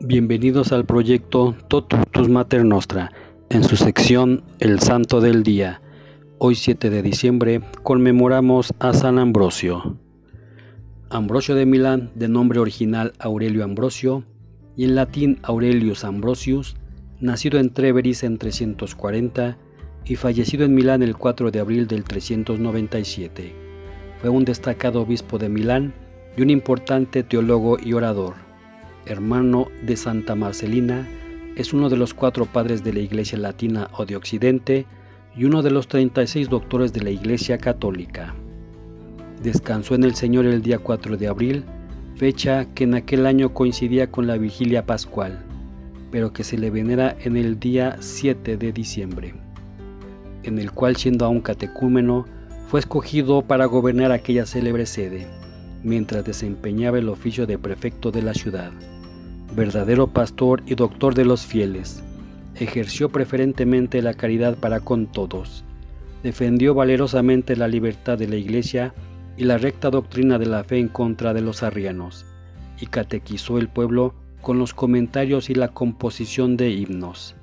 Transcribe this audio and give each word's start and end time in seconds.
Bienvenidos 0.00 0.70
al 0.70 0.86
proyecto 0.86 1.56
Totus 1.66 2.28
Mater 2.28 2.64
Nostra, 2.64 3.10
en 3.50 3.64
su 3.64 3.74
sección 3.74 4.44
El 4.60 4.78
Santo 4.78 5.20
del 5.20 5.42
Día. 5.42 5.82
Hoy 6.38 6.54
7 6.54 6.88
de 6.88 7.02
diciembre 7.02 7.62
conmemoramos 7.82 8.72
a 8.78 8.92
San 8.92 9.18
Ambrosio. 9.18 9.96
Ambrosio 11.10 11.56
de 11.56 11.66
Milán, 11.66 12.12
de 12.14 12.28
nombre 12.28 12.60
original 12.60 13.12
Aurelio 13.18 13.64
Ambrosio, 13.64 14.22
y 14.76 14.84
en 14.84 14.94
latín 14.94 15.40
Aurelius 15.42 16.04
Ambrosius, 16.04 16.76
nacido 17.18 17.58
en 17.58 17.70
Treveris 17.70 18.22
en 18.22 18.38
340 18.38 19.58
y 20.04 20.14
fallecido 20.14 20.64
en 20.64 20.76
Milán 20.76 21.02
el 21.02 21.16
4 21.16 21.50
de 21.50 21.58
abril 21.58 21.88
del 21.88 22.04
397. 22.04 23.52
Fue 24.20 24.30
un 24.30 24.44
destacado 24.44 25.02
obispo 25.02 25.38
de 25.38 25.48
Milán 25.48 25.92
y 26.36 26.42
un 26.42 26.50
importante 26.50 27.24
teólogo 27.24 27.78
y 27.84 27.94
orador 27.94 28.47
hermano 29.08 29.68
de 29.82 29.96
Santa 29.96 30.34
Marcelina, 30.34 31.06
es 31.56 31.72
uno 31.72 31.88
de 31.88 31.96
los 31.96 32.14
cuatro 32.14 32.46
padres 32.46 32.84
de 32.84 32.92
la 32.92 33.00
Iglesia 33.00 33.38
Latina 33.38 33.88
o 33.96 34.06
de 34.06 34.16
Occidente 34.16 34.86
y 35.36 35.44
uno 35.44 35.62
de 35.62 35.70
los 35.70 35.88
36 35.88 36.48
doctores 36.48 36.92
de 36.92 37.00
la 37.00 37.10
Iglesia 37.10 37.58
Católica. 37.58 38.34
Descansó 39.42 39.94
en 39.94 40.04
el 40.04 40.14
Señor 40.14 40.46
el 40.46 40.62
día 40.62 40.78
4 40.78 41.16
de 41.16 41.28
abril, 41.28 41.64
fecha 42.16 42.66
que 42.74 42.84
en 42.84 42.94
aquel 42.94 43.26
año 43.26 43.54
coincidía 43.54 44.10
con 44.10 44.26
la 44.26 44.36
vigilia 44.36 44.84
pascual, 44.84 45.38
pero 46.10 46.32
que 46.32 46.44
se 46.44 46.58
le 46.58 46.70
venera 46.70 47.16
en 47.24 47.36
el 47.36 47.58
día 47.58 47.96
7 48.00 48.56
de 48.56 48.72
diciembre, 48.72 49.34
en 50.42 50.58
el 50.58 50.72
cual 50.72 50.96
siendo 50.96 51.24
aún 51.24 51.40
catecúmeno, 51.40 52.26
fue 52.68 52.80
escogido 52.80 53.42
para 53.42 53.66
gobernar 53.66 54.12
aquella 54.12 54.44
célebre 54.44 54.86
sede, 54.86 55.26
mientras 55.82 56.24
desempeñaba 56.24 56.98
el 56.98 57.08
oficio 57.08 57.46
de 57.46 57.58
prefecto 57.58 58.10
de 58.10 58.22
la 58.22 58.34
ciudad 58.34 58.72
verdadero 59.54 60.06
pastor 60.06 60.62
y 60.66 60.74
doctor 60.74 61.14
de 61.14 61.24
los 61.24 61.46
fieles. 61.46 62.02
Ejerció 62.54 63.08
preferentemente 63.08 64.02
la 64.02 64.14
caridad 64.14 64.56
para 64.56 64.80
con 64.80 65.06
todos. 65.06 65.64
Defendió 66.22 66.74
valerosamente 66.74 67.56
la 67.56 67.68
libertad 67.68 68.18
de 68.18 68.28
la 68.28 68.36
Iglesia 68.36 68.94
y 69.36 69.44
la 69.44 69.58
recta 69.58 69.90
doctrina 69.90 70.38
de 70.38 70.46
la 70.46 70.64
fe 70.64 70.78
en 70.78 70.88
contra 70.88 71.32
de 71.32 71.40
los 71.40 71.62
arrianos, 71.62 72.26
y 72.80 72.86
catequizó 72.86 73.58
el 73.58 73.68
pueblo 73.68 74.14
con 74.40 74.58
los 74.58 74.74
comentarios 74.74 75.50
y 75.50 75.54
la 75.54 75.68
composición 75.68 76.56
de 76.56 76.70
himnos. 76.70 77.36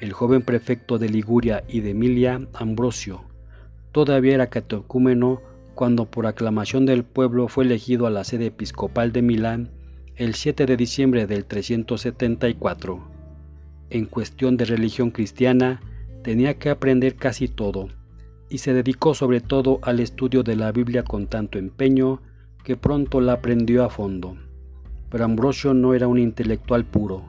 El 0.00 0.12
joven 0.12 0.42
prefecto 0.42 0.98
de 0.98 1.08
Liguria 1.08 1.64
y 1.68 1.80
de 1.80 1.90
Emilia, 1.90 2.40
Ambrosio, 2.54 3.22
todavía 3.92 4.34
era 4.34 4.48
catecúmeno 4.48 5.40
cuando 5.78 6.06
por 6.06 6.26
aclamación 6.26 6.86
del 6.86 7.04
pueblo 7.04 7.46
fue 7.46 7.62
elegido 7.62 8.08
a 8.08 8.10
la 8.10 8.24
sede 8.24 8.46
episcopal 8.46 9.12
de 9.12 9.22
Milán 9.22 9.70
el 10.16 10.34
7 10.34 10.66
de 10.66 10.76
diciembre 10.76 11.28
del 11.28 11.44
374. 11.44 12.98
En 13.90 14.06
cuestión 14.06 14.56
de 14.56 14.64
religión 14.64 15.12
cristiana, 15.12 15.80
tenía 16.24 16.58
que 16.58 16.70
aprender 16.70 17.14
casi 17.14 17.46
todo, 17.46 17.90
y 18.50 18.58
se 18.58 18.72
dedicó 18.74 19.14
sobre 19.14 19.40
todo 19.40 19.78
al 19.82 20.00
estudio 20.00 20.42
de 20.42 20.56
la 20.56 20.72
Biblia 20.72 21.04
con 21.04 21.28
tanto 21.28 21.60
empeño 21.60 22.22
que 22.64 22.76
pronto 22.76 23.20
la 23.20 23.34
aprendió 23.34 23.84
a 23.84 23.88
fondo. 23.88 24.36
Pero 25.08 25.24
Ambrosio 25.24 25.74
no 25.74 25.94
era 25.94 26.08
un 26.08 26.18
intelectual 26.18 26.86
puro, 26.86 27.22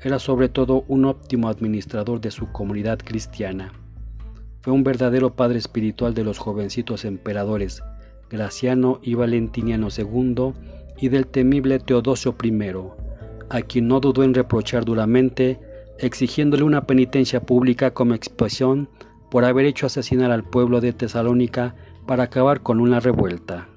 era 0.00 0.20
sobre 0.20 0.48
todo 0.48 0.84
un 0.86 1.06
óptimo 1.06 1.48
administrador 1.48 2.20
de 2.20 2.30
su 2.30 2.52
comunidad 2.52 3.00
cristiana. 3.00 3.72
Fue 4.60 4.72
un 4.74 4.84
verdadero 4.84 5.34
padre 5.34 5.58
espiritual 5.58 6.12
de 6.12 6.22
los 6.22 6.38
jovencitos 6.38 7.06
emperadores, 7.06 7.82
Graciano 8.28 9.00
y 9.02 9.14
Valentiniano 9.14 9.88
II, 9.96 10.52
y 10.98 11.08
del 11.08 11.26
temible 11.26 11.78
Teodosio 11.78 12.36
I, 12.42 12.52
a 13.48 13.62
quien 13.62 13.88
no 13.88 14.00
dudó 14.00 14.22
en 14.22 14.34
reprochar 14.34 14.84
duramente, 14.84 15.58
exigiéndole 15.98 16.62
una 16.62 16.86
penitencia 16.86 17.40
pública 17.40 17.92
como 17.92 18.14
expresión 18.14 18.90
por 19.30 19.44
haber 19.44 19.64
hecho 19.64 19.86
asesinar 19.86 20.30
al 20.30 20.44
pueblo 20.44 20.80
de 20.80 20.92
Tesalónica 20.92 21.74
para 22.06 22.24
acabar 22.24 22.62
con 22.62 22.80
una 22.80 23.00
revuelta. 23.00 23.68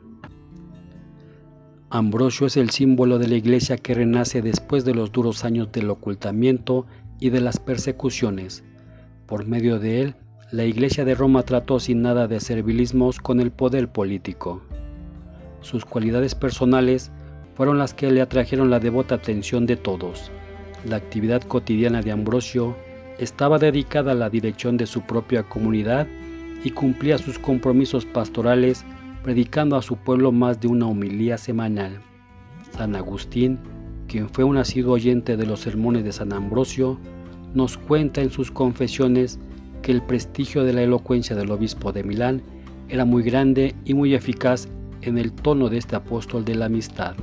Ambrosio 1.90 2.48
es 2.48 2.58
el 2.58 2.72
símbolo 2.72 3.20
de 3.20 3.28
la 3.28 3.36
iglesia 3.36 3.78
que 3.78 3.94
renace 3.94 4.42
después 4.42 4.84
de 4.84 4.96
los 4.96 5.12
duros 5.12 5.46
años 5.46 5.72
del 5.72 5.90
ocultamiento 5.92 6.88
y 7.20 7.30
de 7.30 7.40
las 7.40 7.60
persecuciones. 7.60 8.64
Por 9.28 9.46
medio 9.46 9.80
de 9.80 10.02
él, 10.02 10.16
la 10.54 10.66
iglesia 10.66 11.04
de 11.04 11.16
Roma 11.16 11.42
trató 11.42 11.80
sin 11.80 12.04
nada 12.04 12.28
de 12.28 12.40
servilismos 12.40 13.18
con 13.18 13.40
el 13.40 13.50
poder 13.50 13.88
político. 13.88 14.62
Sus 15.62 15.84
cualidades 15.84 16.36
personales 16.36 17.12
fueron 17.56 17.80
las 17.80 17.96
que 17.96 18.12
le 18.12 18.22
atrajeron 18.22 18.70
la 18.70 18.80
devota 18.80 19.16
atención 19.16 19.66
de 19.66 19.78
todos. 19.78 20.30
La 20.88 20.98
actividad 20.98 21.42
cotidiana 21.42 22.04
de 22.04 22.12
Ambrosio 22.12 22.76
estaba 23.18 23.58
dedicada 23.58 24.12
a 24.12 24.16
la 24.16 24.30
dirección 24.30 24.78
de 24.78 24.86
su 24.86 25.02
propia 25.02 25.42
comunidad 25.42 26.06
y 26.64 26.70
cumplía 26.70 27.18
sus 27.18 27.40
compromisos 27.40 28.06
pastorales 28.06 28.86
predicando 29.24 29.76
a 29.76 29.82
su 29.82 29.96
pueblo 29.96 30.32
más 30.32 30.62
de 30.62 30.68
una 30.68 30.86
homilía 30.86 31.40
semanal. 31.40 32.00
San 32.78 32.96
Agustín, 32.96 33.58
quien 34.08 34.30
fue 34.30 34.44
un 34.44 34.58
asiduo 34.58 34.94
oyente 34.94 35.36
de 35.36 35.48
los 35.48 35.62
sermones 35.62 36.04
de 36.04 36.12
San 36.12 36.32
Ambrosio, 36.32 37.00
nos 37.56 37.76
cuenta 37.76 38.22
en 38.22 38.30
sus 38.30 38.52
confesiones 38.52 39.40
que 39.84 39.92
el 39.92 40.02
prestigio 40.02 40.64
de 40.64 40.74
la 40.74 40.82
elocuencia 40.82 41.36
del 41.36 41.52
obispo 41.52 41.92
de 41.92 42.04
Milán 42.04 42.42
era 42.90 43.06
muy 43.06 43.22
grande 43.22 43.76
y 43.86 43.94
muy 43.94 44.16
eficaz 44.16 44.68
en 45.02 45.20
el 45.20 45.32
tono 45.32 45.70
de 45.70 45.78
este 45.78 45.96
apóstol 45.96 46.44
de 46.44 46.56
la 46.56 46.66
amistad. 46.66 47.16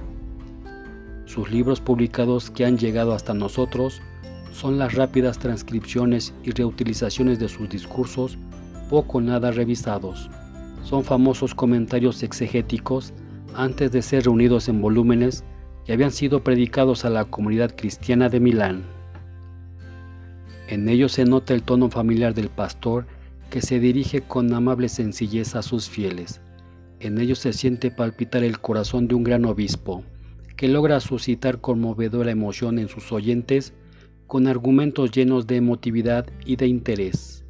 Sus 1.25 1.51
libros 1.51 1.81
publicados 1.81 2.51
que 2.51 2.65
han 2.65 2.79
llegado 2.79 3.15
hasta 3.15 3.35
nosotros 3.35 4.01
son 4.53 4.79
las 4.79 4.95
rápidas 4.95 5.39
transcripciones 5.39 6.35
y 6.45 6.51
reutilizaciones 6.51 7.39
de 7.39 7.49
sus 7.49 7.69
discursos 7.69 8.39
poco 8.89 9.21
nada 9.21 9.51
revisados. 9.51 10.29
Son 10.83 11.05
famosos 11.05 11.55
comentarios 11.55 12.23
exegéticos 12.23 13.13
antes 13.55 13.93
de 13.93 14.03
ser 14.03 14.25
reunidos 14.25 14.69
en 14.69 14.83
volúmenes 14.83 15.45
que 15.85 15.93
habían 15.93 16.11
sido 16.11 16.43
predicados 16.43 17.05
a 17.05 17.11
la 17.11 17.25
comunidad 17.25 17.75
cristiana 17.75 18.29
de 18.29 18.41
Milán. 18.41 19.00
En 20.71 20.89
ellos 20.89 21.11
se 21.11 21.25
nota 21.25 21.53
el 21.53 21.65
tono 21.65 21.91
familiar 21.91 22.33
del 22.33 22.49
pastor 22.49 23.05
que 23.51 23.61
se 23.61 23.81
dirige 23.81 24.21
con 24.21 24.55
amable 24.55 24.89
sencillez 24.89 25.57
a 25.57 25.63
sus 25.63 25.89
fieles. 25.89 26.41
En 27.01 27.19
ellos 27.19 27.41
se 27.41 27.53
siente 27.53 27.91
palpitar 27.91 28.45
el 28.45 28.61
corazón 28.61 29.09
de 29.09 29.17
un 29.17 29.25
gran 29.25 29.45
obispo, 29.47 30.05
que 30.57 30.69
logra 30.69 31.01
suscitar 31.01 31.61
conmovedora 31.61 32.31
emoción 32.31 32.79
en 32.79 32.87
sus 32.87 33.11
oyentes 33.11 33.73
con 34.29 34.47
argumentos 34.47 35.11
llenos 35.11 35.49
de 35.49 35.57
emotividad 35.57 36.27
y 36.47 36.55
de 36.55 36.69
interés. 36.69 37.45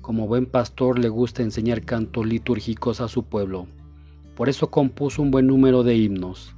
Como 0.00 0.26
buen 0.26 0.46
pastor 0.46 0.98
le 0.98 1.10
gusta 1.10 1.42
enseñar 1.42 1.82
cantos 1.82 2.24
litúrgicos 2.24 3.02
a 3.02 3.08
su 3.08 3.24
pueblo. 3.24 3.66
Por 4.34 4.48
eso 4.48 4.70
compuso 4.70 5.20
un 5.20 5.30
buen 5.30 5.46
número 5.46 5.82
de 5.82 5.96
himnos. 5.96 6.56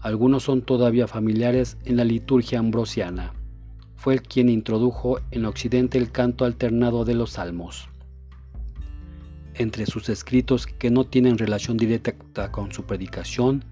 Algunos 0.00 0.42
son 0.42 0.62
todavía 0.62 1.06
familiares 1.06 1.76
en 1.84 1.96
la 1.96 2.02
liturgia 2.04 2.58
ambrosiana. 2.58 3.37
Fue 3.98 4.14
el 4.14 4.22
quien 4.22 4.48
introdujo 4.48 5.18
en 5.32 5.44
Occidente 5.44 5.98
el 5.98 6.12
canto 6.12 6.44
alternado 6.44 7.04
de 7.04 7.14
los 7.14 7.32
salmos. 7.32 7.88
Entre 9.54 9.86
sus 9.86 10.08
escritos 10.08 10.68
que 10.68 10.88
no 10.88 11.04
tienen 11.04 11.36
relación 11.36 11.76
directa 11.76 12.52
con 12.52 12.72
su 12.72 12.84
predicación, 12.84 13.64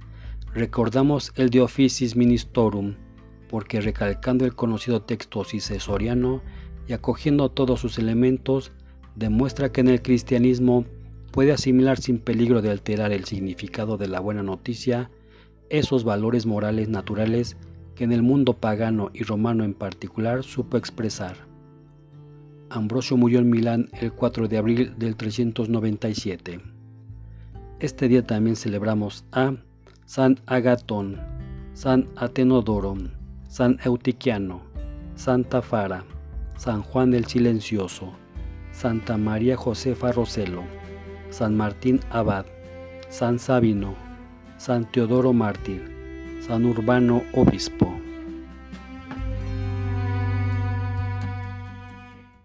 recordamos 0.53 1.33
el 1.37 1.49
de 1.51 1.61
Officis 1.61 2.17
Ministorum, 2.17 2.97
porque 3.49 3.81
recalcando 3.81 4.45
el 4.45 4.57
conocido 4.57 5.01
texto 5.01 5.45
cisesoriano 5.45 6.43
y 6.89 6.93
acogiendo 6.93 7.49
todos 7.49 7.79
sus 7.79 7.97
elementos, 7.99 8.73
demuestra 9.15 9.71
que 9.71 9.81
en 9.81 9.89
el 9.89 10.03
cristianismo 10.03 10.85
puede 11.31 11.53
asimilar 11.53 11.99
sin 11.99 12.19
peligro 12.19 12.63
de 12.63 12.71
alterar 12.73 13.13
el 13.13 13.27
significado 13.27 13.97
de 13.97 14.09
la 14.09 14.19
buena 14.19 14.43
noticia 14.43 15.09
esos 15.71 16.03
valores 16.03 16.47
morales 16.47 16.89
naturales 16.89 17.57
que 17.97 18.05
en 18.05 18.13
el 18.13 18.23
mundo 18.23 18.53
pagano 18.53 19.11
y 19.13 19.25
romano 19.25 19.65
en 19.65 19.75
particular 19.75 20.45
supo 20.45 20.77
expresar. 20.77 21.37
Ambrosio 22.71 23.17
murió 23.17 23.41
en 23.41 23.51
Milán 23.51 23.89
el 24.01 24.13
4 24.13 24.47
de 24.47 24.59
abril 24.59 24.95
del 24.99 25.17
397. 25.17 26.61
Este 27.81 28.09
día 28.09 28.27
también 28.27 28.55
celebramos 28.55 29.25
a 29.33 29.55
San 30.05 30.39
Agatón, 30.47 31.21
San 31.73 32.09
Atenodoro, 32.17 32.97
San 33.49 33.79
Eutiquiano, 33.85 34.61
Santa 35.15 35.63
Fara, 35.63 36.05
San 36.57 36.83
Juan 36.83 37.15
el 37.15 37.25
Silencioso, 37.25 38.13
Santa 38.73 39.17
María 39.17 39.57
Josefa 39.57 40.13
Roselo, 40.13 40.63
San 41.31 41.57
Martín 41.57 42.01
Abad, 42.11 42.47
San 43.09 43.39
Sabino, 43.39 43.95
San 44.59 44.91
Teodoro 44.91 45.33
Mártir, 45.33 45.96
San 46.47 46.65
Urbano 46.65 47.25
Obispo. 47.33 47.96